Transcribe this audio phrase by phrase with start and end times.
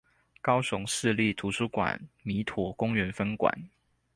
[0.41, 3.69] 高雄市立圖書館彌陀公園分館